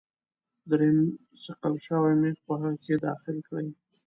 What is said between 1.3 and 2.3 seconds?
صیقل شوی